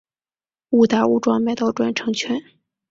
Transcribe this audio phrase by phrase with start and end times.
[0.71, 2.41] 误打误撞买到转乘券